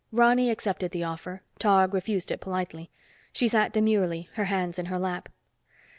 [0.11, 2.89] Ronny accepted the offer, Tog refused it politely.
[3.33, 5.29] She sat demurely, her hands in her lap.